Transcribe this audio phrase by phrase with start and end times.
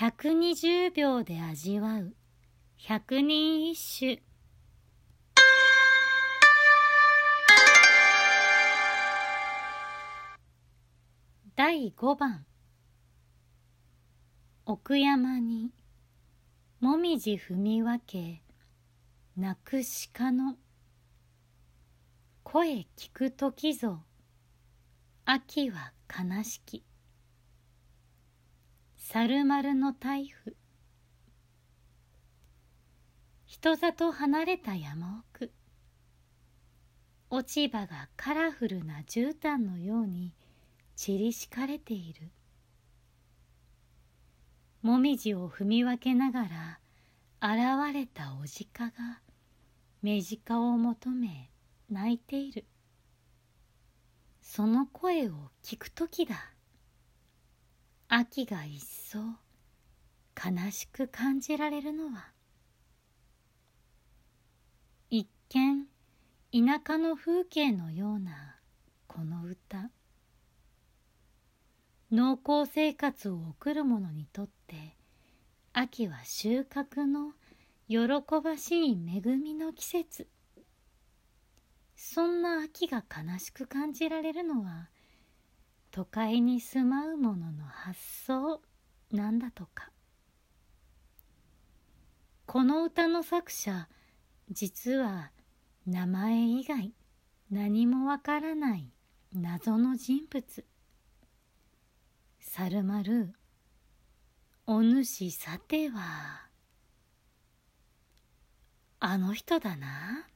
[0.00, 2.14] 120秒で味わう。
[2.78, 4.22] 百人一首。
[11.54, 12.46] 第五番。
[14.64, 15.70] 奥山に
[16.80, 18.42] もみじ踏み分け
[19.36, 19.82] 泣く
[20.14, 20.56] 鹿の。
[22.42, 24.00] 声聞く時ぞ
[25.26, 26.89] 秋は悲しき。
[29.12, 30.52] 猿丸の台風
[33.44, 35.50] 人里離れた山奥。
[37.28, 40.32] 落ち葉がカラフルな絨毯のように
[40.94, 42.30] 散り敷かれている。
[44.80, 46.78] もみじを踏み分けながら
[47.42, 48.92] 現れたおじかが
[50.02, 51.50] 目近を求め
[51.90, 52.64] 泣いている。
[54.40, 56.36] その声を聞く時だ。
[58.12, 59.18] 秋が一層
[60.34, 62.32] 悲しく感じられるのは
[65.10, 65.84] 一見
[66.52, 68.56] 田舎の風景のような
[69.06, 69.90] この歌。
[72.10, 74.96] 農耕生活を送る者にとって
[75.72, 77.34] 秋は収穫の
[77.86, 77.98] 喜
[78.42, 80.26] ばしい恵みの季節。
[81.94, 84.88] そんな秋が悲しく感じられるのは
[85.90, 88.60] 都会に住まう者のの発想
[89.10, 89.90] なんだとか。
[92.46, 93.88] この歌の作者
[94.50, 95.30] 実は
[95.86, 96.92] 名前以外
[97.50, 98.92] 何もわからない
[99.32, 100.64] 謎の人物。
[102.40, 103.32] 猿丸
[104.66, 106.48] お主さては
[109.00, 110.26] あの人だな。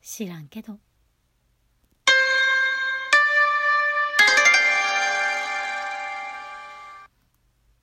[0.00, 0.78] 知らんけど。